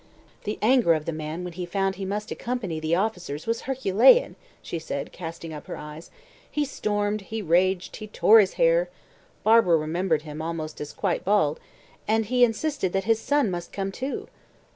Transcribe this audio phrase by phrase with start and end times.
[0.45, 4.35] "The anger of the man when he found he must accompany the officers was herculean,"
[4.63, 6.09] she said, casting up her eyes;
[6.49, 8.89] "he stormed, he raged, he tore his hair"
[9.43, 11.59] (Barbara remembered him as almost quite bald!),
[12.09, 14.27] "he insisted that his son must come too."